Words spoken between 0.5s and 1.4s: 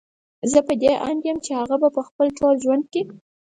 زه په دې اند يم